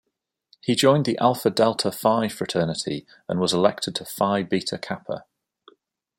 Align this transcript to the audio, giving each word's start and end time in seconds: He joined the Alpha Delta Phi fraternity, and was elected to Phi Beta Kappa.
He 0.61 0.73
joined 0.73 1.05
the 1.05 1.15
Alpha 1.19 1.51
Delta 1.51 1.91
Phi 1.91 2.27
fraternity, 2.27 3.05
and 3.29 3.39
was 3.39 3.53
elected 3.53 3.93
to 3.97 4.05
Phi 4.05 4.41
Beta 4.41 4.79
Kappa. 4.79 5.25